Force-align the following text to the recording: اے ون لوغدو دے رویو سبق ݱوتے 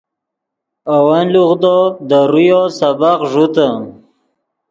اے 0.89 0.97
ون 1.05 1.25
لوغدو 1.33 1.77
دے 2.09 2.19
رویو 2.31 2.61
سبق 2.79 3.19
ݱوتے 3.31 3.67